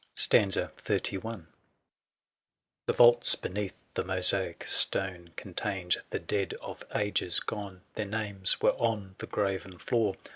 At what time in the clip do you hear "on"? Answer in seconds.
8.77-9.13